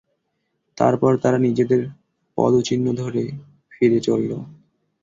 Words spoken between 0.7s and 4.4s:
তারপর তারা নিজেদের পদচিহ্ন ধরে ফিরে চলল।